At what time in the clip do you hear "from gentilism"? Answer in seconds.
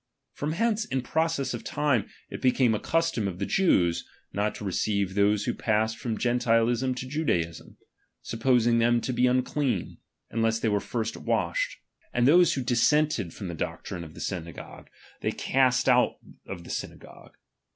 5.99-6.95